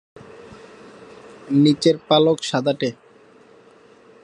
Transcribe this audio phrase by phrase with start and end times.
[1.63, 2.89] নিচের পালক সাদাটে।